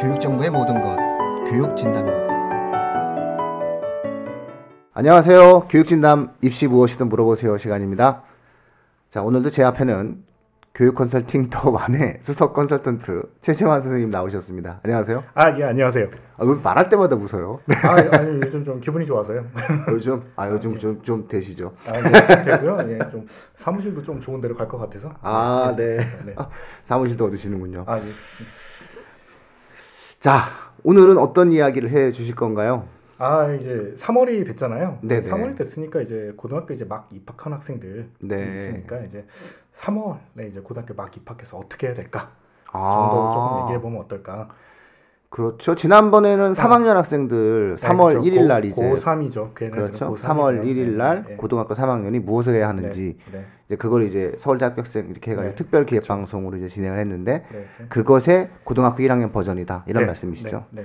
[0.00, 0.96] 교육정보의 모든 것,
[1.50, 2.30] 교육진담입니다.
[4.94, 5.68] 안녕하세요.
[5.70, 8.22] 교육진담 입시 무엇이든 물어보세요 시간입니다.
[9.08, 10.29] 자, 오늘도 제 앞에는
[10.74, 14.80] 교육 컨설팅 더 만의 수석 컨설턴트 최재환 선생님 나오셨습니다.
[14.84, 15.24] 안녕하세요.
[15.34, 16.06] 아, 예, 안녕하세요.
[16.38, 17.60] 아, 왜 말할 때마다 웃어요?
[17.84, 19.44] 아, 아니, 요즘 좀 기분이 좋아서요.
[19.90, 21.74] 요즘 아 요즘 좀좀 되시죠?
[21.88, 22.78] 아, 네, 좀 되고요.
[22.92, 25.12] 예, 좀 사무실도 좀 좋은 데로 갈 것 같아서.
[25.22, 25.96] 아, 네.
[25.98, 26.34] 네.
[26.36, 26.48] 아,
[26.84, 27.84] 사무실도 얻으시는군요.
[27.88, 28.02] 아, 예.
[30.20, 30.44] 자,
[30.84, 32.86] 오늘은 어떤 이야기를 해 주실 건가요?
[33.20, 34.98] 아, 이제 3월이 됐잖아요.
[35.02, 35.20] 네네.
[35.20, 38.54] 3월이 됐으니까 이제 고등학교 이제 막 입학한 학생들 네.
[38.54, 39.26] 있으니까 이제
[39.74, 42.32] 3월에 이제 고등학교 막 입학해서 어떻게 해야 될까?
[42.72, 43.10] 아.
[43.10, 44.48] 정도 조금 얘기해 보면 어떨까?
[45.28, 45.74] 그렇죠.
[45.74, 49.54] 지난번에는 3학년 학생들 3월 네, 1일 날 이제 고3이죠.
[49.54, 50.14] 그렇죠.
[50.14, 51.36] 3월 1일 날 네.
[51.36, 53.44] 고등학교 3학년이 무엇을 해야 하는지 네.
[53.70, 55.56] 이제 그걸 이제 서울대 합격생 이렇게 해가지고 네.
[55.56, 57.58] 특별 기획 방송으로 이제 진행을 했는데 네.
[57.78, 57.86] 네.
[57.88, 60.06] 그것의 고등학교 1학년 버전이다 이런 네.
[60.08, 60.64] 말씀이시죠.
[60.70, 60.82] 네.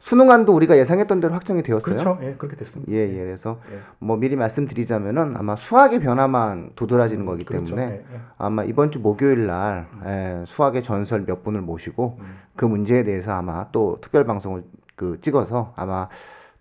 [0.00, 1.96] 수능안도 우리가 예상했던 대로 확정이 되었어요.
[1.96, 2.18] 그렇죠.
[2.20, 2.92] 예, 그렇게 됐습니다.
[2.92, 3.24] 예, 예.
[3.24, 3.78] 그래서 예.
[4.00, 7.74] 뭐 미리 말씀드리자면은 아마 수학의 변화만 도드라지는 거기 그렇죠.
[7.74, 8.20] 때문에 예, 예.
[8.36, 12.38] 아마 이번 주 목요일 날 예, 수학의 전설 몇 분을 모시고 음.
[12.54, 14.62] 그 문제에 대해서 아마 또 특별 방송을
[14.94, 16.06] 그 찍어서 아마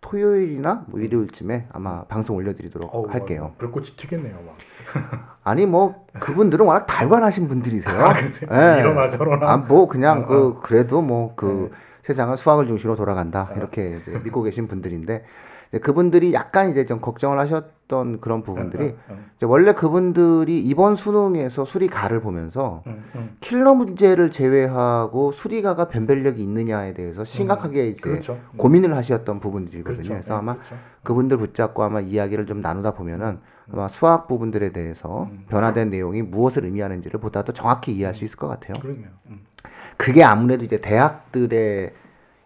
[0.05, 3.43] 토요일이나 뭐 일요일쯤에 아마 방송 올려드리도록 어우, 할게요.
[3.43, 4.55] 막 불꽃이 튀겠네요, 막.
[5.43, 8.05] 아니 뭐 그분들은 워낙 달관하신 분들이세요.
[8.05, 8.49] 아, 그러세요?
[8.79, 9.51] 이러나 저러나.
[9.51, 11.77] 아, 뭐 그냥 그 그래도 뭐그 네.
[12.03, 15.23] 세상은 수학을 중심으로 돌아간다 이렇게 이제 믿고 계신 분들인데
[15.69, 18.95] 이제 그분들이 약간 이제 좀 걱정을 하셨 던 그런 부분들이
[19.35, 27.23] 이제 원래 그분들이 이번 수능에서 수리가를 보면서 음, 킬러 문제를 제외하고 수리가가 변별력이 있느냐에 대해서
[27.23, 28.39] 심각하게 이제 그렇죠.
[28.57, 29.93] 고민을 하셨던 부분들이거든요.
[29.93, 30.13] 그렇죠.
[30.13, 30.75] 그래서 네, 아마 그렇죠.
[31.03, 33.37] 그분들 붙잡고 아마 이야기를 좀 나누다 보면은
[33.71, 35.45] 아마 수학 부분들에 대해서 음.
[35.47, 38.73] 변화된 내용이 무엇을 의미하는지를 보다 더 정확히 이해할 수 있을 것 같아요.
[39.97, 41.91] 그게 아무래도 이제 대학들의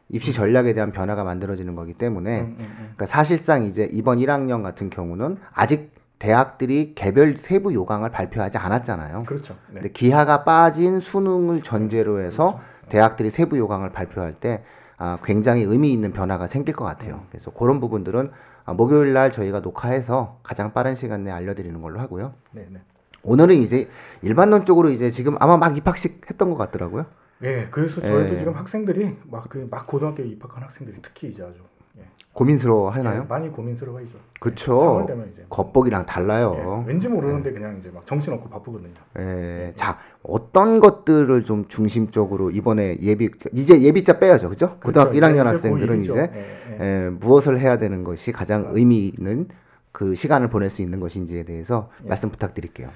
[0.09, 5.37] 입시 전략에 대한 변화가 만들어지는 거기 음, 때문에 그러니까 사실상 이제 이번 1학년 같은 경우는
[5.53, 9.23] 아직 대학들이 개별 세부 요강을 발표하지 않았잖아요.
[9.23, 9.53] 그렇죠.
[9.69, 9.75] 네.
[9.75, 12.59] 근데 기하가 빠진 수능을 전제로 해서
[12.89, 14.63] 대학들이 세부 요강을 발표할 때
[14.97, 17.21] 아, 굉장히 의미 있는 변화가 생길 것 같아요.
[17.29, 18.29] 그래서 그런 부분들은
[18.65, 22.33] 아, 목요일 날 저희가 녹화해서 가장 빠른 시간 내에 알려드리는 걸로 하고요.
[22.51, 22.81] 네, 네.
[23.23, 23.87] 오늘은 이제
[24.21, 27.05] 일반론적으로 이제 지금 아마 막 입학식 했던 것 같더라고요.
[27.43, 28.37] 예, 그래서 저희도 예.
[28.37, 31.59] 지금 학생들이 막 그 막 고등학교 입학한 학생들이 특히 이제 아주
[31.97, 32.03] 예.
[32.33, 33.25] 고민스러워 예, 하나요?
[33.29, 34.17] 많이 고민스러워하죠.
[34.39, 34.75] 그쵸.
[34.75, 36.83] 3월 되면 이제 겉보기랑 예, 달라요.
[36.85, 38.93] 왠지 모르는데 그냥 이제 막 정신 없고 바쁘거든요.
[39.19, 39.71] 예.
[39.75, 44.49] 자, 어떤 것들을 좀 중심적으로 이번에 예비, 이제 예비자 빼야죠.
[44.49, 44.77] 그죠?
[44.83, 45.25] 고등학교 그렇죠.
[45.27, 46.01] 1학년 이제 학생들은 고1이죠.
[46.01, 49.47] 이제 예, 예, 무엇을 해야 되는 것이 가장 의미 있는
[49.91, 52.89] 그 시간을 보낼 수 있는 것인지에 대해서 말씀 부탁드릴게요.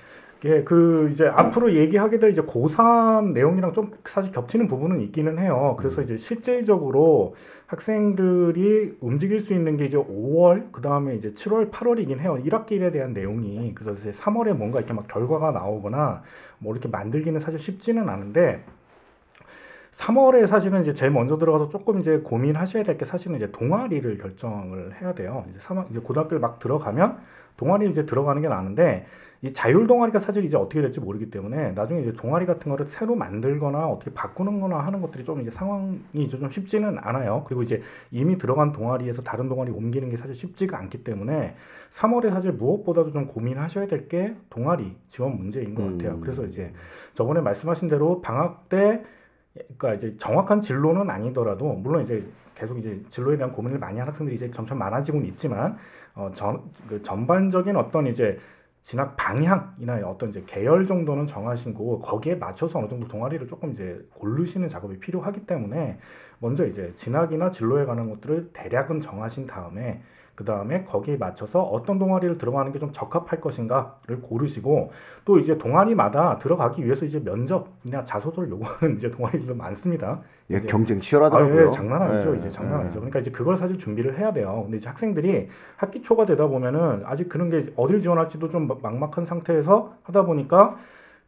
[0.46, 5.76] 예, 그 이제 앞으로 얘기하게 될 이제 고3 내용이랑 좀 사실 겹치는 부분은 있기는 해요.
[5.80, 6.04] 그래서 음.
[6.04, 7.34] 이제 실질적으로
[7.68, 12.38] 학생들이 움직일 수 있는 게 이제 5월, 그 다음에 이제 7월, 8월이긴 해요.
[12.44, 13.74] 1학기에 대한 내용이.
[13.74, 16.24] 그래서 이제 3월에 뭔가 이렇게 막 결과가 나오거나
[16.60, 18.60] 뭐 이렇게 만들기는 사실 쉽지는 않은데
[19.94, 25.02] 3월에 사실은 이제 제일 먼저 들어가서 조금 이제 고민하셔야 될 게 사실은 이제 동아리를 결정을
[25.02, 25.46] 해야 돼요.
[25.50, 27.18] 이제 3학 이제 고등학교를 막 들어가면
[27.58, 29.06] 동아리 이제 들어가는 게 나는데
[29.42, 33.16] 이 자율 동아리가 사실 이제 어떻게 될지 모르기 때문에 나중에 이제 동아리 같은 거를 새로
[33.16, 37.44] 만들거나 어떻게 바꾸는 거나 하는 것들이 좀 이제 상황이 이제 좀 쉽지는 않아요.
[37.46, 41.56] 그리고 이제 이미 들어간 동아리에서 다른 동아리 옮기는 게 사실 쉽지가 않기 때문에
[41.92, 46.20] 3월에 사실 무엇보다도 좀 고민하셔야 될 게 동아리 지원 문제인 것 같아요.
[46.20, 46.74] 그래서 이제
[47.14, 49.04] 저번에 말씀하신 대로 방학 때
[49.54, 52.24] 그러니까 이제 정확한 진로는 아니더라도 물론 이제
[52.56, 55.78] 계속 이제 진로에 대한 고민을 많이 하는 학생들이 이제 점점 많아지고는 있지만
[56.16, 58.38] 어 전 그 전반적인 어떤 이제
[58.82, 64.06] 진학 방향이나 어떤 이제 계열 정도는 정하신 거고 거기에 맞춰서 어느 정도 동아리를 조금 이제
[64.16, 66.00] 고르시는 작업이 필요하기 때문에
[66.40, 70.02] 먼저 이제 진학이나 진로에 관한 것들을 대략은 정하신 다음에
[70.36, 74.90] 그 다음에 거기에 맞춰서 어떤 동아리를 들어가는 게 좀 적합할 것인가를 고르시고
[75.26, 80.22] 또 이제 동아리마다 들어가기 위해서 이제 면접이나 자소서를 요구하는 이제 동아리들도 많습니다.
[80.50, 81.68] 예, 경쟁 아, 치열하더라고요.
[81.68, 82.34] 예, 장난 아니죠.
[82.34, 83.00] 예, 이제 장난 아니죠.
[83.00, 84.62] 그러니까 이제 그걸 사실 준비를 해야 돼요.
[84.64, 85.48] 근데 이제 학생들이
[85.78, 90.76] 학기 초가 되다 보면은 아직 그런 게 어딜 지원할지도 좀 막막한 상태에서 하다 보니까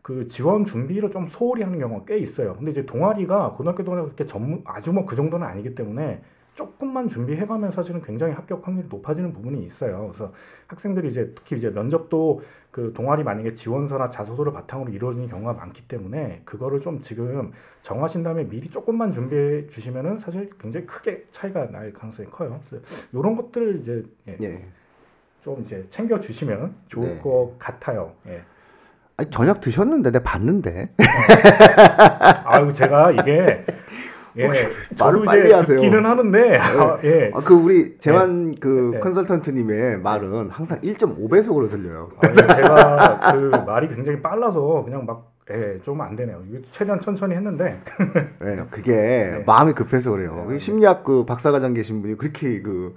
[0.02, 2.56] 그 지원 준비를 좀 소홀히 하는 경우가 꽤 있어요.
[2.56, 6.22] 근데 이제 동아리가 고등학교 동아리가 그렇게 전문 아주 뭐 그 정도는 아니기 때문에
[6.56, 10.08] 조금만 준비해가면 사실은 굉장히 합격 확률이 높아지는 부분이 있어요.
[10.08, 10.32] 그래서
[10.68, 12.40] 학생들이 이제 특히 이제 면접도
[12.72, 18.46] 그 동아리 만약에 지원서나 자소서를 바탕으로 이루어지는 경우가 많기 때문에 그거를 좀 지금 정하신 다음에
[18.46, 22.62] 미리 조금만 준비해 주시면은 사실 굉장히 크게 차이가 날 가능성이 커요.
[22.70, 24.66] 그래서 이런 것들을 이제 예, 예.
[25.42, 27.20] 좀 이제 챙겨 주시면 좋을 네.
[27.20, 28.14] 것 같아요.
[28.28, 28.42] 예.
[29.18, 30.94] 아니, 저녁 드셨는데 내가 봤는데.
[32.46, 33.66] 아유 제가 이게
[34.38, 34.52] 예,
[34.96, 35.78] 저도 말을 빨리 하세요.
[35.78, 37.32] 듣기는 하는데 아, 예.
[37.34, 39.00] 아, 그 우리 재환 그 네.
[39.00, 42.10] 컨설턴트님의 말은 항상 1.5배속으로 들려요.
[42.22, 46.42] 아니, 제가 그 말이 굉장히 빨라서 그냥 막 예, 좀 안 되네요.
[46.50, 47.78] 이거 최대한 천천히 했는데
[48.42, 50.46] 네, 그게 마음이 급해서 그래요.
[50.48, 52.96] 그 심리학 그 박사과정 계신 분이 그렇게 그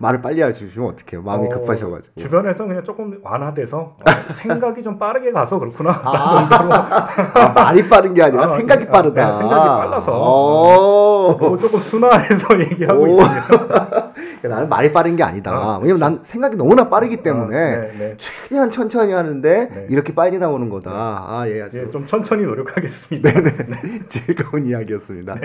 [0.00, 1.22] 말을 빨리 해주시면 어떡해요.
[1.22, 2.14] 마음이 어, 급하셔가지고.
[2.16, 5.90] 주변에서 그냥 조금 완화돼서 어, 생각이 좀 빠르게 가서 그렇구나.
[5.90, 9.30] 아, 말이 빠른 게 아니라 아, 생각이 네, 빠르다.
[9.30, 10.12] 네, 생각이 빨라서.
[10.18, 11.36] 오.
[11.38, 13.08] 그리고 조금 순화해서 얘기하고 오.
[13.08, 13.99] 있습니다.
[14.48, 15.78] 나는 말이 빠른 게 아니다.
[15.78, 18.14] 왜냐면 난 생각이 너무나 빠르기 때문에 네, 네.
[18.16, 20.90] 최대한 천천히 하는데 이렇게 빨리 나오는 거다.
[20.90, 23.30] 아, 예, 아주 예, 좀 천천히 노력하겠습니다.
[24.08, 25.36] 즐거운 이야기였습니다.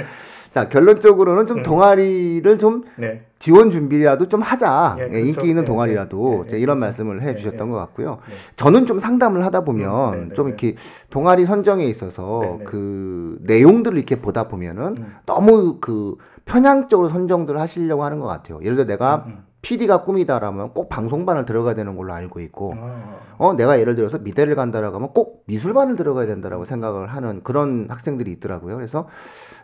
[0.52, 3.18] 자, 결론적으로는 좀 동아리를 좀 네.
[3.40, 4.96] 지원 준비라도 좀 하자.
[4.98, 5.26] 예, 예, 그렇죠.
[5.26, 6.86] 인기 있는 예, 동아리라도 예, 예, 이제 이런 그렇죠.
[6.86, 8.18] 말씀을 해 주셨던 것 같고요.
[8.56, 10.50] 저는 좀 상담을 하다 보면 음, 네, 네, 좀 네.
[10.50, 10.76] 이렇게
[11.10, 12.64] 동아리 선정에 있어서 네, 네.
[12.64, 15.16] 그 내용들을 이렇게 보다 보면은 음.
[15.26, 16.16] 너무 그
[16.46, 18.60] 편향적으로 선정들을 하시려고 하는 것 같아요.
[18.62, 23.54] 예를 들어 내가 음, PD가 꿈이다라면 꼭 방송반을 들어가야 되는 걸로 알고 있고 아, 어
[23.54, 28.76] 내가 예를 들어서 미대를 간다라고 하면 꼭 미술반을 들어가야 된다라고 생각을 하는 그런 학생들이 있더라고요.
[28.76, 29.08] 그래서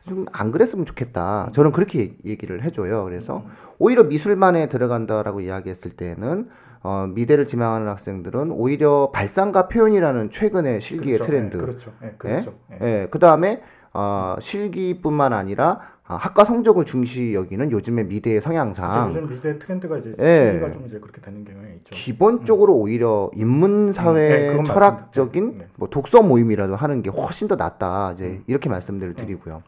[0.07, 1.49] 좀 안 그랬으면 좋겠다.
[1.53, 3.03] 저는 그렇게 얘- 얘기를 해줘요.
[3.03, 3.43] 그래서
[3.77, 6.47] 오히려 미술반에 들어간다라고 이야기했을 때는
[6.83, 11.25] 어, 미대를 지망하는 학생들은 오히려 발상과 표현이라는 최근의 실기의 그렇죠.
[11.31, 11.57] 트렌드.
[11.57, 11.91] 예, 그렇죠.
[12.03, 12.53] 예, 그렇죠.
[12.71, 12.77] 예.
[13.03, 13.61] 예, 그 다음에
[13.93, 15.79] 어, 실기뿐만 아니라
[16.11, 20.51] 아, 학과 성적을 중시 여기는 요즘의 미대의 성향상 요즘 미대 트렌드가 이제 예.
[20.51, 21.95] 시기가 좀 이제 그렇게 되는 경향이 있죠.
[21.95, 25.51] 기본적으로 오히려 음, 네, 인문 사회 그건 철학적인.
[25.51, 25.67] 네, 네.
[25.77, 28.11] 뭐 독서 모임이라도 하는 게 훨씬 더 낫다.
[28.13, 29.61] 이제 이렇게 말씀드릴 드리고요.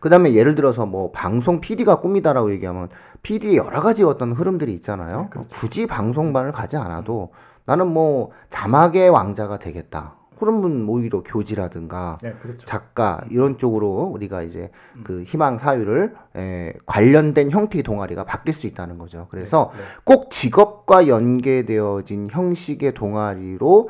[0.00, 2.88] 그다음에 예를 들어서 뭐 방송 PD가 꿈이다라고 얘기하면
[3.22, 5.28] PD의 여러 가지 어떤 흐름들이 있잖아요.
[5.50, 7.30] 굳이 방송반을 가지 않아도
[7.64, 10.19] 나는 뭐 자막의 왕자가 되겠다.
[10.40, 12.64] 그러면 오히려 교지라든가 네, 그렇죠.
[12.66, 14.70] 작가 이런 쪽으로 우리가 이제
[15.04, 19.26] 그 희망 사유를 에, 관련된 형태의 동아리가 바뀔 수 있다는 거죠.
[19.30, 23.88] 그래서 네, 꼭 직업과 연계되어진 형식의 동아리로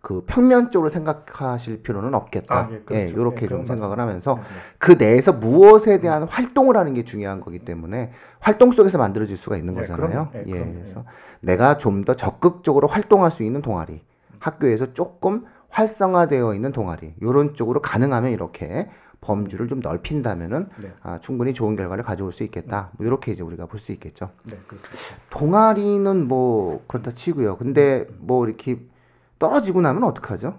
[0.00, 2.54] 그 평면적으로 생각하실 필요는 없겠다.
[2.54, 3.20] 아, 예, 그렇죠.
[3.20, 4.02] 이렇게 예, 좀 그건 생각을 맞습니다.
[4.02, 4.76] 하면서 네, 네.
[4.78, 9.74] 그 내에서 무엇에 대한 활동을 하는 게 중요한 거기 때문에 활동 속에서 만들어질 수가 있는
[9.74, 10.30] 예, 거잖아요.
[10.30, 10.30] 그럼요.
[10.36, 10.72] 예, 예, 그럼요.
[10.74, 11.04] 그래서
[11.40, 14.02] 내가 좀 더 적극적으로 활동할 수 있는 동아리,
[14.38, 18.88] 학교에서 조금 활성화되어 있는 동아리, 이런 쪽으로 가능하면 이렇게
[19.20, 20.92] 범주를 좀 넓힌다면은 네.
[21.02, 22.90] 아, 충분히 좋은 결과를 가져올 수 있겠다.
[22.96, 24.30] 뭐 이렇게 이제 우리가 볼 수 있겠죠.
[24.44, 25.28] 네, 그렇습니다.
[25.30, 27.56] 동아리는 뭐 그렇다 치고요.
[27.56, 28.78] 근데 뭐 이렇게
[29.38, 30.58] 떨어지고 나면 어떡하죠?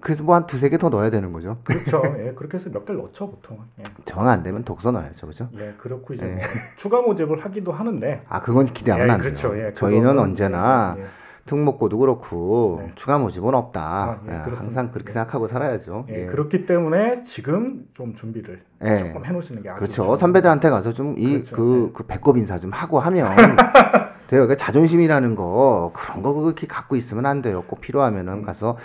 [0.00, 1.58] 그래서 뭐 한 두세 개 더 넣어야 되는 거죠.
[1.64, 2.02] 그렇죠.
[2.18, 3.60] 예, 그렇게 해서 몇 개를 넣죠 보통.
[3.78, 5.48] 예, 정 안 되면 독서 넣어야죠, 그죠?
[5.56, 6.42] 예 그렇고 이제 뭐
[6.76, 9.28] 추가 모집을 하기도 하는데 아, 그건 기대하면 예, 안 돼요.
[9.28, 9.56] 그렇죠.
[9.58, 11.06] 예, 저희는 언제나 예, 예.
[11.46, 13.80] 특목고도 그렇고 추가 모집은 없다.
[13.82, 14.36] 아, 예, 예.
[14.36, 16.06] 항상 그렇게 생각하고 살아야죠.
[16.08, 16.26] 예, 예.
[16.26, 18.96] 그렇기 때문에 지금 좀 준비를 예.
[18.96, 20.02] 조금 해놓으시는 게 아주 그렇죠.
[20.04, 21.56] 좋은 선배들한테 가서 좀 이 그렇죠.
[21.56, 23.28] 그그 배꼽 인사 좀 하고 하면
[24.26, 24.48] 돼요.
[24.48, 27.62] 그 자존심이라는 거 그런 거 그렇게 갖고 있으면 안 돼요.
[27.66, 28.76] 꼭 필요하면은 가서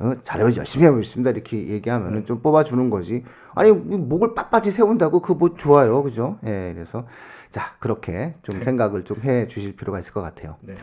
[0.00, 1.30] 어, 잘해 열심히 해보겠습니다.
[1.30, 3.24] 이렇게 얘기하면은 좀 뽑아주는 거지.
[3.54, 6.38] 아니 이 목을 빳빳이 세운다고 그뭐 좋아요, 그죠?
[6.46, 7.04] 예, 그래서
[7.50, 10.56] 자 그렇게 좀 생각을 좀 해 주실 필요가 있을 것 같아요.
[10.62, 10.74] 네.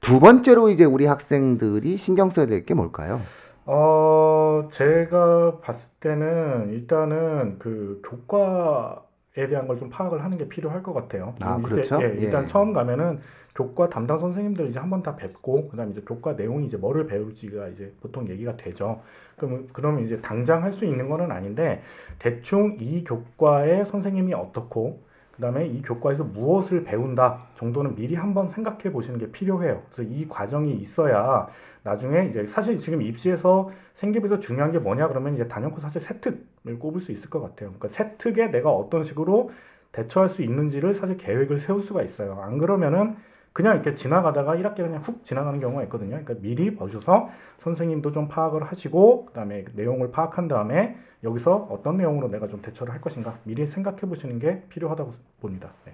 [0.00, 3.18] 두 번째로 이제 우리 학생들이 신경 써야 될 게 뭘까요?
[3.66, 9.02] 어, 제가 봤을 때는 일단은 그 교과
[9.36, 11.34] 에 대한 걸 좀 파악을 하는 게 필요할 것 같아요.
[11.40, 12.02] 아, 그렇죠?
[12.02, 12.46] 예, 일단 예.
[12.48, 13.20] 처음 가면은
[13.54, 17.68] 교과 담당 선생님들 이제 한 번 다 뵙고 그다음에 이제 교과 내용이 이제 뭐를 배울지가
[17.68, 19.00] 이제 보통 얘기가 되죠.
[19.36, 21.80] 그러면 그러면 이제 당장 할 수 있는 거는 아닌데
[22.18, 25.00] 대충 이 교과의 선생님이 어떻고
[25.36, 29.82] 그다음에 이 교과에서 무엇을 배운다 정도는 미리 한번 생각해 보시는 게 필요해요.
[29.90, 31.46] 그래서 이 과정이 있어야
[31.84, 37.00] 나중에 이제 사실 지금 입시에서 생기부에서 중요한 게 뭐냐 그러면 이제 단연코 사실 세특을 꼽을
[37.00, 37.70] 수 있을 것 같아요.
[37.70, 39.50] 그러니까 세 특에 내가 어떤 식으로
[39.92, 42.40] 대처할 수 있는지를 사실 계획을 세울 수가 있어요.
[42.40, 43.16] 안 그러면은
[43.52, 46.10] 그냥 이렇게 지나가다가 1학기 그냥 훅 지나가는 경우가 있거든요.
[46.10, 52.46] 그러니까 미리 보셔서 선생님도 좀 파악을 하시고 그다음에 내용을 파악한 다음에 여기서 어떤 내용으로 내가
[52.46, 55.68] 좀 대처를 할 것인가 미리 생각해 보시는 게 필요하다고 봅니다.
[55.84, 55.92] 네.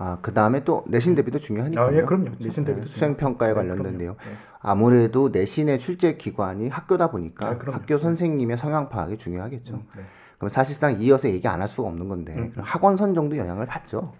[0.00, 1.86] 아, 그 다음에 또 내신 대비도 중요하니까요.
[1.86, 2.30] 아, 예, 그럼요.
[2.38, 3.70] 내신 대비도 네, 수행 평가에 중요하죠.
[3.74, 3.98] 네, 관련된.
[4.08, 4.14] 네.
[4.60, 7.58] 아무래도 내신의 출제 기관이 학교다 보니까 아.
[7.72, 9.74] 학교 선생님의 성향 파악이 중요하겠죠.
[9.74, 9.80] 네.
[9.98, 10.06] 음.
[10.38, 14.14] 그럼 사실상 이어서 얘기 안 할 수가 없는 건데 그럼 학원 선정도 영향을 받죠.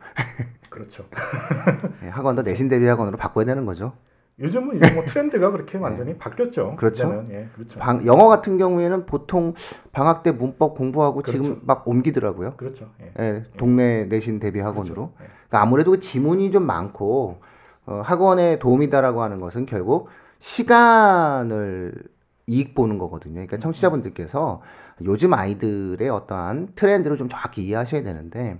[0.68, 1.04] 그렇죠.
[2.02, 3.92] 네, 학원도 내신 대비 학원으로 바꿔야 되는 거죠.
[4.40, 6.70] 요즘은 이제 뭐 트렌드가 그렇게 완전히 바뀌었죠.
[6.70, 6.76] 네.
[6.76, 7.06] 그렇죠.
[7.06, 7.30] 이제는.
[7.30, 7.78] 예, 그렇죠.
[7.80, 9.54] 방, 영어 같은 경우에는 보통
[9.92, 11.42] 방학 때 문법 공부하고 그렇죠.
[11.42, 12.54] 지금 막 옮기더라고요.
[12.56, 12.90] 그렇죠.
[13.02, 13.12] 예.
[13.18, 14.94] 예, 동네 내신 대비 학원으로.
[14.94, 15.12] 그렇죠.
[15.20, 15.26] 예.
[15.26, 17.38] 그러니까 아무래도 그 지문이 좀 많고
[17.86, 21.94] 어, 학원에 도움이다라고 하는 것은 결국 시간을
[22.46, 23.34] 이익 보는 거거든요.
[23.34, 24.62] 그러니까 청취자분들께서
[25.04, 28.58] 요즘 아이들의 어떠한 트렌드를 좀 정확히 이해하셔야 되는데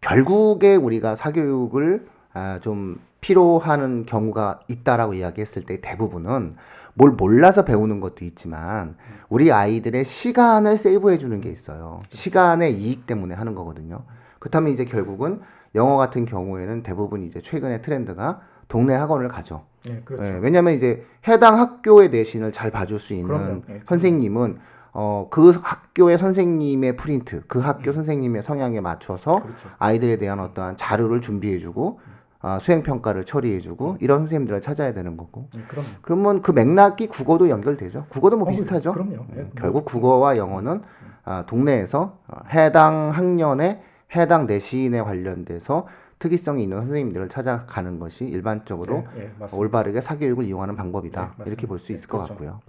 [0.00, 6.54] 결국에 우리가 사교육을 아, 좀 필요하는 경우가 있다라고 이야기했을 때 대부분은
[6.94, 8.94] 뭘 몰라서 배우는 것도 있지만
[9.28, 12.00] 우리 아이들의 시간을 세이브해 주는 게 있어요.
[12.10, 13.98] 시간의 이익 때문에 하는 거거든요.
[14.38, 15.40] 그렇다면 이제 결국은
[15.74, 19.64] 영어 같은 경우에는 대부분 이제 최근의 트렌드가 동네 학원을 가죠.
[19.88, 20.34] 예, 그렇죠.
[20.34, 23.62] 예, 왜냐하면 이제 해당 학교의 내신을 잘 봐줄 수 있는.
[23.68, 24.58] 예, 선생님은
[24.92, 29.42] 어, 그 학교의 선생님의 프린트, 그 학교 선생님의 성향에 맞춰서 음.
[29.42, 29.68] 그렇죠.
[29.78, 32.00] 아이들에 대한 어떠한 자료를 준비해주고
[32.40, 35.48] 아, 수행 평가를 처리해주고 이런 선생님들을 찾아야 되는 거고.
[35.56, 35.88] 예, 그럼요.
[36.02, 38.06] 그러면 그 맥락이 국어도 연결되죠.
[38.08, 38.92] 국어도 뭐 어, 비슷하죠.
[38.92, 39.26] 그럼요.
[39.36, 40.82] 예, 음, 결국 국어와 영어는
[41.24, 43.82] 아, 동네에서 어, 해당 학년에
[44.14, 45.86] 해당 내신에 관련돼서
[46.18, 49.30] 특이성이 있는 선생님들을 찾아가는 것이 일반적으로 예, 예.
[49.56, 51.34] 올바르게 사교육을 이용하는 방법이다.
[51.38, 51.44] 네.
[51.46, 52.34] 이렇게 볼수 예, 있을 것 그렇죠.
[52.34, 52.60] 같고요.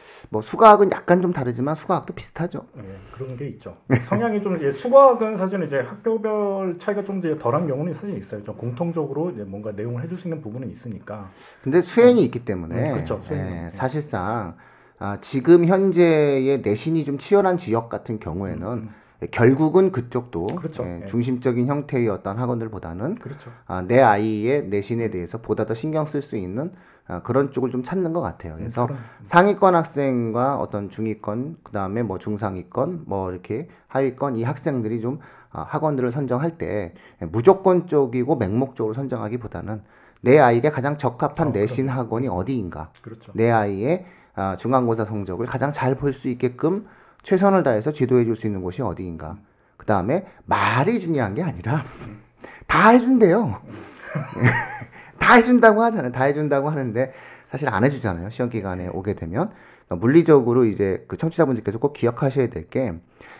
[0.00, 0.28] 예.
[0.30, 2.66] 뭐 수학은 약간 좀 다르지만 수학도 비슷하죠.
[2.76, 2.82] 예,
[3.14, 3.76] 그런 게 있죠.
[4.08, 8.42] 성향이 좀 이제 수학은 사실 이제 학교별 차이가 좀 이제 덜한 경우는 사실 있어요.
[8.42, 11.30] 좀 공통적으로 이제 뭔가 내용을 해줄 수 있는 부분은 있으니까.
[11.62, 13.20] 근데 수행이 있기 때문에 음, 그렇죠.
[13.32, 14.56] 예, 사실상
[14.98, 18.88] 아, 지금 현재의 내신이 좀 치열한 지역 같은 경우에는
[19.30, 20.84] 결국은 그쪽도 음, 그렇죠.
[20.84, 21.06] 예, 예.
[21.06, 23.50] 중심적인 형태의 어떤 학원들보다는 그렇죠.
[23.66, 26.89] 아, 내 아이의 내신에 대해서 보다 더 신경 쓸 수 있는 아,
[27.24, 28.54] 그런 쪽을 좀 찾는 것 같아요.
[28.56, 28.86] 그래서
[29.24, 35.18] 상위권 학생과 어떤 중위권, 그 다음에 뭐 중상위권, 뭐 이렇게 하위권 이 학생들이 좀
[35.52, 36.94] 아, 학원들을 선정할 때
[37.32, 39.82] 무조건적이고 맹목적으로 선정하기보다는
[40.22, 43.32] 내 아이에게 가장 적합한 내신 학원이 어디인가, 그렇죠.
[43.34, 46.86] 내 아이의 아, 중간고사 성적을 가장 잘 볼 수 있게끔
[47.22, 49.38] 최선을 다해서 지도해 줄 수 있는 곳이 어디인가.
[49.76, 51.82] 그 다음에 말이 중요한 게 아니라
[52.68, 53.54] 다 해준대요.
[55.20, 56.10] 다 해준다고 하잖아요.
[56.10, 57.12] 다 해준다고 하는데
[57.46, 58.30] 사실 안 해주잖아요.
[58.30, 59.50] 시험 기간에 오게 되면
[59.86, 62.92] 그러니까 물리적으로 이제 그 청취자분들께서 꼭 기억하셔야 될 게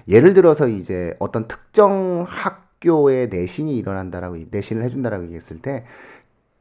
[0.08, 5.84] 예를 들어서 이제 어떤 특정 학교의 내신이 일어난다라고 내신을 해준다라고 얘기했을 때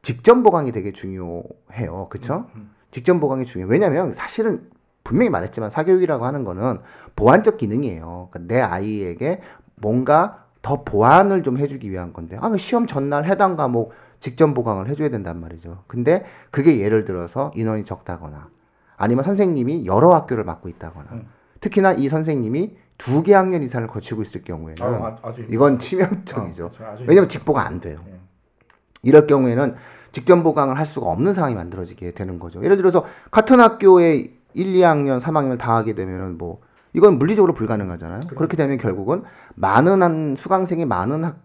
[0.02, 2.08] 직전 보강이 되게 중요해요.
[2.10, 2.46] 그쵸?
[2.90, 3.70] 직전 보강이 중요해요.
[3.70, 4.60] 왜냐면 사실은
[5.04, 6.78] 분명히 말했지만 사교육이라고 하는 거는
[7.16, 8.28] 보완적 기능이에요.
[8.30, 9.40] 그러니까 내 아이에게
[9.76, 14.88] 뭔가 더 보완을 좀 해주기 위한 건데, 아, 그 시험 전날 해당 과목 직전 보강을
[14.88, 15.84] 해줘야 된단 말이죠.
[15.86, 18.48] 근데 그게 예를 들어서 인원이 적다거나,
[18.96, 21.06] 아니면 선생님이 여러 학교를 맡고 있다거나,
[21.60, 26.66] 특히나 이 선생님이 두 개 학년 이상을 거치고 있을 경우에는 아, 아, 이건 치명적이죠.
[26.66, 27.04] 아, 그렇죠.
[27.08, 27.98] 왜냐면 직보가 안 돼요.
[29.02, 29.74] 이럴 경우에는
[30.12, 32.62] 직전 보강을 할 수가 없는 상황이 만들어지게 되는 거죠.
[32.62, 36.60] 예를 들어서 같은 학교에 1, 2학년, 3학년을 다 하게 되면은 뭐
[36.92, 38.20] 이건 물리적으로 불가능하잖아요.
[38.36, 39.22] 그렇게 되면 결국은
[39.54, 41.38] 많은 한 수강생이 많은 학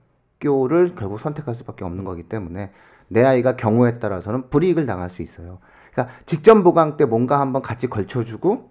[0.45, 2.71] 교를 결국 선택할 수밖에 없는 거기 때문에
[3.09, 5.57] 내 아이가 경우에 따라서는 불이익을 당할 수 있어요.
[5.91, 8.69] 그러니까 직전 보강 때 뭔가 한번 같이 걸쳐주고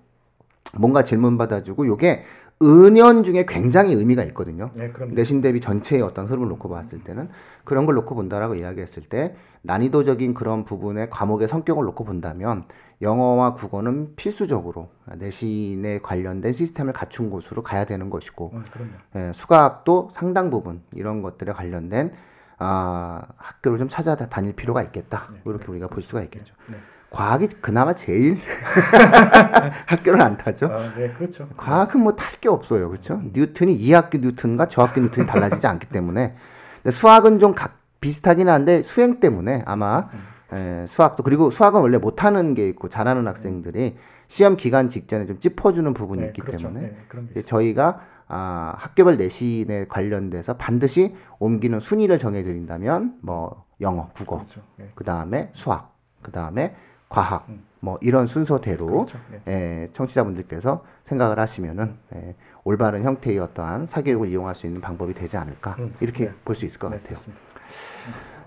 [0.79, 2.23] 뭔가 질문 받아주고 요게
[2.63, 4.71] 은연 중에 굉장히 의미가 있거든요.
[4.75, 5.15] 네, 그럼요.
[5.15, 7.29] 내신 대비 전체의 어떤 흐름을 놓고 봤을 때는
[7.65, 12.65] 그런 걸 놓고 본다라고 이야기했을 때 난이도적인 그런 부분의 과목의 성격을 놓고 본다면
[13.03, 18.97] 영어와 국어는 필수적으로 내신에 관련된 시스템을 갖춘 곳으로 가야 되는 것이고 음.
[19.17, 22.13] 예, 수학도 상당 부분 이런 것들에 관련된
[22.59, 25.27] 아, 학교를 좀 찾아 다닐 필요가 있겠다.
[25.45, 26.55] 이렇게 우리가 볼 수가 있겠죠.
[26.71, 26.77] 네.
[27.11, 28.39] 과학이 그나마 제일
[29.87, 30.67] 학교를 안 타죠.
[30.67, 31.49] 아, 네, 그렇죠.
[31.57, 32.89] 과학은 뭐 탈 게 없어요.
[32.89, 33.23] 그렇죠?
[33.33, 36.35] 뉴턴이 이 학기 뉴턴과 저 학기 뉴턴이 달라지지 않기 때문에
[36.83, 40.09] 근데 수학은 좀 각, 비슷하긴 한데 수행 때문에 아마
[40.53, 43.97] 에, 수학도 그리고 수학은 원래 못하는 게 있고 잘하는 학생들이
[44.27, 46.69] 시험 기간 직전에 좀 짚어주는 부분이 네, 있기 그렇죠.
[46.69, 46.97] 때문에
[47.35, 54.61] 네, 저희가 아, 학교별 내신에 관련돼서 반드시 옮기는 순위를 정해드린다면 뭐 영어, 국어, 그렇죠.
[54.77, 54.91] 네.
[54.95, 56.75] 그 다음에 수학, 그 다음에
[57.15, 57.47] 과학,
[57.81, 59.19] 뭐 이런 순서대로 그렇죠.
[59.47, 65.77] 예, 청취자분들께서 생각을 하시면은 예, 올바른 형태의 어떠한 사교육을 이용할 수 있는 방법이 되지 않을까
[66.01, 67.19] 이렇게 볼 수 있을 것 네, 같아요.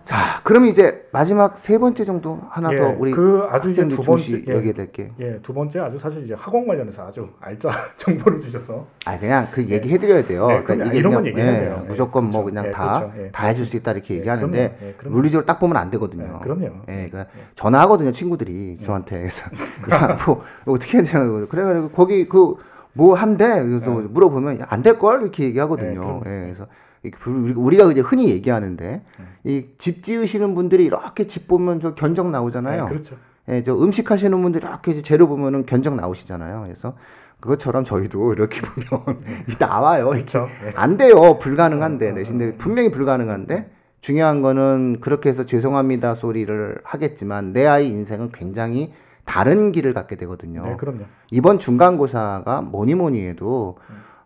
[0.07, 4.01] 자, 그러면 이제 마지막 세 번째 정도 하나 예, 더 우리 그 아주 이제 두
[4.01, 4.53] 번째, 예.
[4.55, 5.11] 여기에 될게.
[5.19, 9.67] 예, 두 번째 아주 사실 이제 학원 관련해서 아주 알짜 정보를 주셔서 아 그냥 그
[9.67, 10.47] 얘기 해 드려야 돼요.
[10.47, 10.89] 네, 그러니까 그럼요.
[10.91, 11.81] 이게 이런 그냥 건 얘기해야 예, 돼요.
[11.83, 12.45] 예, 무조건 뭐 그렇죠.
[12.45, 13.31] 그냥 예, 다다 그렇죠.
[13.43, 14.87] 예, 해줄 수 있다 이렇게 예, 얘기하는데 그럼요.
[14.89, 15.15] 예, 그럼요.
[15.17, 16.35] 물리적으로 딱 보면 안 되거든요.
[16.39, 16.63] 예, 그럼요.
[16.87, 19.49] 예, 그러니까 전화하거든요 친구들이 저한테 그래서
[19.91, 22.55] 야 뭐 어떻게 해야 되냐고 그래 가지고 거기 그
[22.97, 26.21] 뭐 한대 그래서 물어보면 안 될 걸 이렇게 얘기하거든요.
[26.25, 26.67] 예, 예, 그래서
[27.27, 29.03] 우리- 우리가 이제 흔히 얘기하는데
[29.45, 32.83] 이 집 지으시는 분들이 이렇게 집 보면 저 견적 나오잖아요.
[32.83, 33.15] 예, 그렇죠.
[33.49, 36.63] 예, 저 음식 하시는 분들 이렇게 재료 보면은 견적 나오시잖아요.
[36.63, 36.95] 그래서
[37.39, 38.59] 그것처럼 저희도 이렇게
[38.99, 39.17] 보면
[39.59, 40.07] 나와요.
[40.13, 40.23] 이렇게.
[40.25, 40.47] 그렇죠.
[40.65, 40.73] 예.
[40.75, 41.37] 안 돼요.
[41.37, 42.11] 불가능한데.
[42.11, 48.91] 내신데 분명히 불가능한데 중요한 거는 그렇게 해서 죄송합니다 소리를 하겠지만 내 아이 인생은 굉장히
[49.27, 50.63] 다른 길을 갖게 되거든요.
[50.65, 51.03] 네, 그럼요.
[51.29, 53.77] 이번 중간고사가 뭐니 뭐니 해도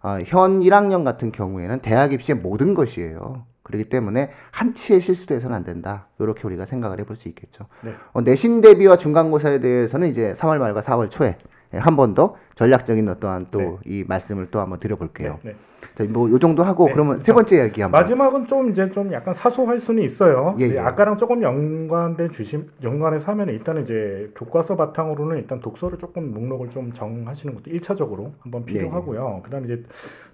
[0.04, 3.46] 어, 현 1학년 같은 경우에는 대학 입시의 모든 것이에요.
[3.64, 6.08] 그렇기 때문에 한치의 실수도 해서는 안 된다.
[6.20, 7.66] 이렇게 우리가 생각을 해볼 수 있겠죠.
[7.84, 7.92] 네.
[8.14, 11.38] 어, 내신 대비와 중간고사에 대해서는 이제 3월 말과 4월 초에
[11.74, 15.40] 한 번 더 전략적인 어떠한 또이 말씀을 또 한번 드려볼게요.
[15.44, 15.56] 네.
[15.96, 18.00] 자, 뭐요 정도 하고 네, 그러면 세 번째 이야기 한번.
[18.02, 20.56] 마지막은 좀 이제 좀 약간 사소할 수는 있어요.
[20.60, 20.80] 예, 네, 예.
[20.80, 26.94] 아까랑 조금 연관돼 주심 연관해서 하면 일단은 이제 교과서 바탕으로는 일단 독서를 조금 목록을 좀
[26.94, 29.42] 정하시는 것도 1차적으로 한번 예, 필요하고요.
[29.44, 29.84] 그다음에 이제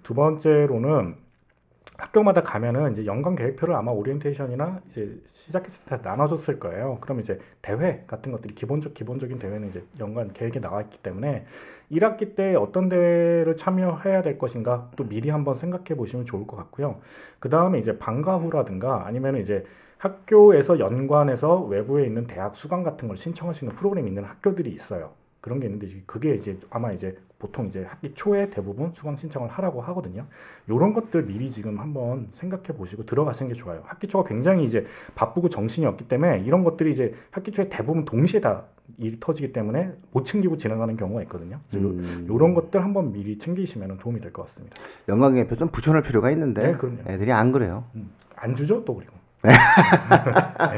[0.03, 1.26] 두 번째로는
[1.97, 6.99] 학교마다 가면은 이제 연간 계획표를 아마 오리엔테이션이나 이제 시작했을 때 나눠줬을 거예요.
[7.01, 11.45] 그럼 이제 대회 같은 것들이 기본적 기본적인 대회는 이제 연간 계획에 나와 있기 때문에
[11.91, 16.99] 1학기 때 어떤 대회를 참여해야 될 것인가 또 미리 한번 생각해 보시면 좋을 것 같고요.
[17.39, 19.63] 그 다음에 이제 방과 후라든가 아니면 이제
[19.97, 25.13] 학교에서 연관해서 외부에 있는 대학 수강 같은 걸 신청하시는 프로그램이 있는 학교들이 있어요.
[25.47, 29.79] 그런 게 있는데 그게 이제 아마 이제 보통 이제 학기 초에 대부분 수강 신청을 하라고
[29.81, 30.25] 하거든요.
[30.69, 33.81] 요런 것들 미리 지금 한번 생각해 보시고 들어가시는 게 좋아요.
[33.85, 34.85] 학기 초가 굉장히 이제
[35.15, 38.65] 바쁘고 정신이 없기 때문에 이런 것들이 이제 학기 초에 대부분 동시에 다
[38.97, 41.59] 일이 터지기 때문에 못 챙기고 진행하는 경우가 있거든요.
[41.69, 44.75] 그래서 요, 요런 것들 한번 미리 챙기시면 도움이 될 것 같습니다.
[45.07, 46.97] 연관계표 좀 붙여놓을 필요가 있는데 네, 그럼요.
[47.07, 47.85] 애들이 안 그래요.
[48.35, 49.16] 안 주죠 또 그리고.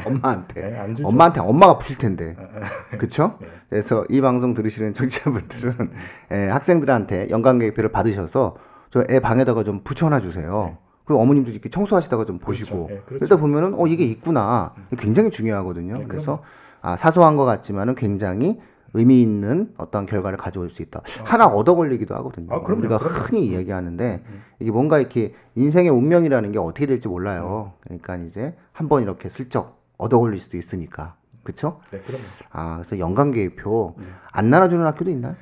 [0.06, 0.60] 엄마한테.
[0.68, 1.08] 네, 안 주죠.
[1.08, 2.36] 엄마한테 엄마가 푸실 텐데.
[2.98, 3.38] 그쵸?
[3.68, 5.74] 그래서 이 방송 들으시는 청취자분들은
[6.32, 8.56] 예, 학생들한테 연관계획표를 받으셔서
[8.90, 10.76] 저 애 방에다가 좀 붙여놔 주세요.
[11.04, 12.88] 그리고 어머님도 이렇게 청소하시다가 좀 보시고.
[12.90, 13.18] 예, 그렇죠.
[13.26, 14.74] 그러다 보면은 어 이게 있구나.
[14.92, 16.06] 이게 굉장히 중요하거든요.
[16.08, 16.42] 그래서
[16.82, 18.58] 아, 사소한 것 같지만은 굉장히
[18.94, 21.00] 의미 있는 어떤 결과를 가져올 수 있다.
[21.24, 22.52] 하나 얻어 걸리기도 하거든요.
[22.54, 23.14] 아, 그럼요, 우리가 그럼요.
[23.14, 24.22] 흔히 이야기하는데
[24.60, 27.74] 이게 뭔가 이렇게 인생의 운명이라는 게 어떻게 될지 몰라요.
[27.82, 31.16] 그러니까 이제 한번 이렇게 슬쩍 얻어 걸릴 수도 있으니까.
[31.42, 31.80] 그쵸?
[31.92, 32.22] 네, 그럼요.
[32.50, 33.96] 아, 그래서 연관계획표
[34.32, 35.34] 안 나눠주는 학교도 있나요?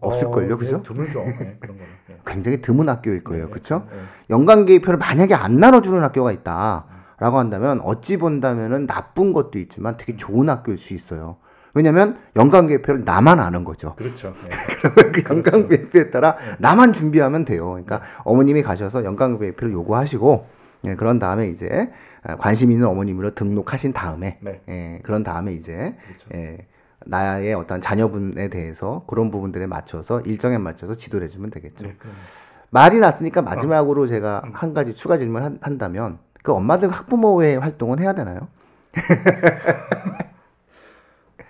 [0.00, 0.76] 없을걸요, 어, 그죠?
[0.78, 1.18] 네, 드물죠.
[1.24, 1.90] 네, 그런 거는.
[2.10, 2.18] 예.
[2.26, 3.48] 굉장히 드문 학교일 거예요.
[3.48, 3.86] 그쵸?
[4.30, 6.86] 연관계획표를 만약에 안 나눠주는 학교가 있다.
[7.18, 11.38] 라고 한다면 어찌 본다면은 나쁜 것도 있지만 되게 좋은 학교일 수 있어요.
[11.76, 13.94] 왜냐면 연관계획표를 나만 아는 거죠.
[13.96, 14.32] 그렇죠.
[14.32, 14.48] 네.
[14.80, 17.68] 그러면 그 연관계획표에 따라 나만 준비하면 돼요.
[17.68, 20.46] 그러니까 어머님이 가셔서 연관계획표를 요구하시고
[20.86, 21.90] 예, 그런 다음에 이제
[22.22, 24.62] 아, 관심 있는 어머님으로 등록하신 다음에 네.
[24.70, 26.30] 예, 그런 다음에 이제 그렇죠.
[26.32, 26.66] 예,
[27.04, 31.88] 나의 어떤 자녀분에 대해서 그런 부분들에 맞춰서 일정에 맞춰서 지도를 해주면 되겠죠.
[31.88, 31.94] 네.
[32.70, 38.14] 말이 났으니까 마지막으로 제가 한 가지 추가 질문 한, 한다면 그 엄마들 학부모회 활동은 해야
[38.14, 38.48] 되나요?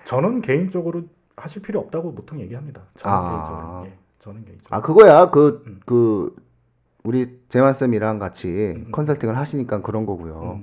[0.07, 1.03] 저는 개인적으로
[1.37, 2.83] 하실 필요 없다고 보통 얘기합니다.
[2.95, 3.31] 저는 아.
[3.31, 3.87] 개인적으로.
[3.87, 3.99] 예.
[4.19, 4.77] 저는 개인적으로.
[4.77, 6.35] 아 그거야 그그
[7.03, 10.63] 우리 재만 쌤이랑 같이 컨설팅을 하시니까 그런 거고요.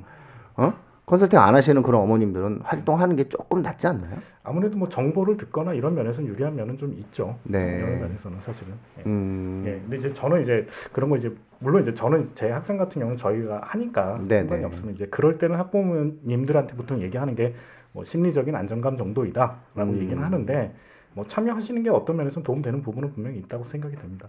[0.57, 0.73] 어?
[1.05, 4.15] 컨설팅 안 하시는 그런 어머님들은 활동하는 게 조금 낫지 않나요?
[4.43, 7.35] 아무래도 뭐 정보를 듣거나 이런 면에서는 유리한 면은 좀 있죠.
[7.43, 7.81] 네.
[7.81, 8.73] 여러 면에서는 사실은.
[8.99, 9.03] 예.
[9.05, 9.79] 음, 예.
[9.81, 13.61] 근데 이제 저는 이제 그런 거 이제 물론 이제 저는 제 학생 같은 경우는 저희가
[13.63, 14.65] 하니까 네, 상관이 네.
[14.65, 17.53] 없으면 이제 그럴 때는 학부모님들한테 보통 얘기하는 게
[17.93, 19.99] 뭐 심리적인 안정감 정도이다라고 음.
[19.99, 20.73] 얘기는 하는데
[21.13, 24.27] 뭐 참여하시는 게 어떤 면에서는 도움되는 부분은 분명히 있다고 생각이 됩니다.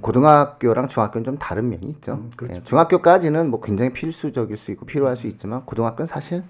[0.00, 2.14] 고등학교랑 중학교는 좀 다른 면이 있죠.
[2.14, 2.60] 음, 그렇죠.
[2.60, 6.42] 예, 중학교까지는 뭐 굉장히 필수적일 수 있고 필요할 수 있지만 고등학교는 사실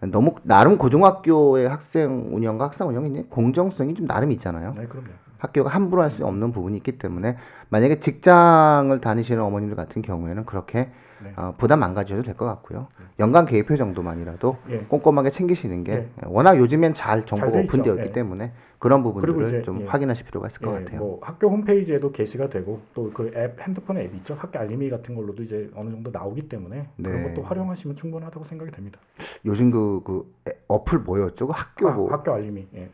[0.00, 4.72] 너무 나름 고등학교의 학생 운영과 학생 운영이 공정성이 좀 나름 있잖아요.
[4.76, 5.10] 네, 그럼요.
[5.40, 7.36] 학교가 함부로 할 수 없는 부분이 있기 때문에
[7.70, 10.90] 만약에 직장을 다니시는 어머님들 같은 경우에는 그렇게
[11.22, 11.32] 네.
[11.36, 12.88] 어, 부담 안 가져도 될 것 같고요.
[13.18, 14.78] 연간 계획표 정도만이라도 예.
[14.88, 16.08] 꼼꼼하게 챙기시는 게 예.
[16.24, 17.58] 워낙 요즘엔 잘 정보가.
[17.60, 18.10] 오픈되어 있기 예.
[18.10, 19.84] 때문에 그런 부분들을 좀 예.
[19.84, 21.00] 확인하실 필요가 있을 것 예, 같아요.
[21.00, 25.42] 뭐 학교 홈페이지에도 게시가 되고 또 그 앱 핸드폰 앱 있죠 학교 알림이 같은 걸로도
[25.42, 27.28] 이제 어느 정도 나오기 때문에 그런 네.
[27.34, 28.98] 것도 활용하시면 충분하다고 생각이 됩니다.
[29.44, 31.46] 요즘 그, 그 애- 어플 뭐였죠?
[31.48, 32.88] 그 학교 아, 뭐 학교 알림이 예.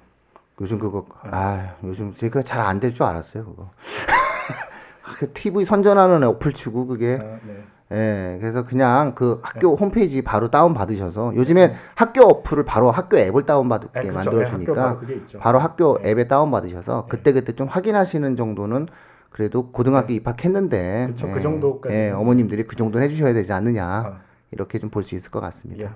[0.61, 3.69] 요즘 그거 아 요즘 제가 잘 안 될 줄 알았어요 그거.
[5.19, 7.65] 그 TV 선전하는 어플 치고 그게 아, 네.
[7.93, 13.45] 예, 그래서 그냥 그 학교 홈페이지 바로 다운 받으셔서 요즘엔 학교 어플을 바로 학교 앱을
[13.47, 14.13] 다운 받게 네, 그쵸.
[14.13, 15.39] 만들어 네, 주니까 바로 있죠.
[15.39, 18.89] 바로 학교 앱에 다운 받으셔서 그때 그때 좀 확인하시는 정도는
[19.31, 22.07] 그래도 고등학교 입학했는데 그쵸, 예, 그 정도까지는.
[22.07, 24.17] 예, 어머님들이 그 정도는 해주셔야 되지 않느냐 아.
[24.51, 25.85] 이렇게 좀 볼 수 있을 것 같습니다.
[25.85, 25.91] 예.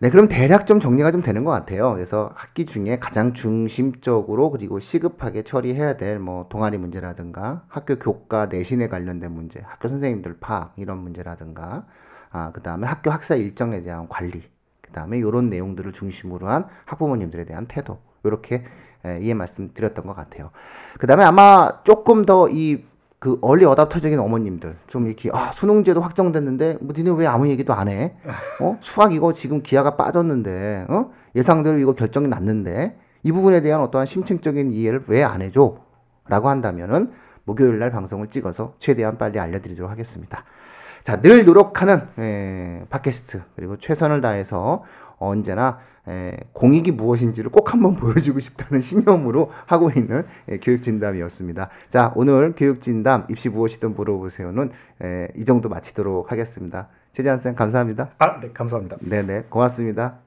[0.00, 1.92] 네, 그럼 대략 좀 정리가 좀 되는 것 같아요.
[1.94, 8.88] 그래서 학기 중에 가장 중심적으로 그리고 시급하게 처리해야 될 뭐 동아리 문제라든가 학교 교과 내신에
[8.88, 11.86] 관련된 문제, 학교 선생님들 파악 이런 문제라든가
[12.30, 14.42] 아, 그다음에 학교 학사 일정에 대한 관리,
[14.82, 17.98] 그다음에 이런 내용들을 중심으로 한 학부모님들에 대한 태도.
[18.24, 18.64] 이렇게
[19.06, 20.50] 예, 이해 말씀드렸던 것 같아요.
[20.98, 22.84] 그 다음에 아마 조금 더이
[23.24, 27.88] 그 얼리 어답터적인 어머님들 좀 이렇게 아 수능제도 확정됐는데 뭐 니네 왜 아무 얘기도 안
[27.88, 28.14] 해?
[28.60, 34.04] 어 수학 이거 지금 기아가 빠졌는데 어 예상대로 이거 결정이 났는데 이 부분에 대한 어떠한
[34.04, 35.74] 심층적인 이해를 왜 안 해줘?
[36.28, 37.08] 라고 한다면은
[37.44, 40.44] 목요일 날 방송을 찍어서 최대한 빨리 알려드리도록 하겠습니다.
[41.04, 44.82] 자, 늘 노력하는 에, 팟캐스트 그리고 최선을 다해서
[45.18, 51.68] 언제나 에, 공익이 무엇인지를 꼭 한번 보여주고 싶다는 신념으로 하고 있는 에, 교육진담이었습니다.
[51.88, 54.70] 자, 오늘 교육진담 입시 무엇이든 물어보세요는
[55.02, 56.88] 에, 이 정도 마치도록 하겠습니다.
[57.12, 58.08] 최재한 쌤 감사합니다.
[58.18, 58.96] 아, 네, 감사합니다.
[59.06, 60.20] 네네 고맙습니다.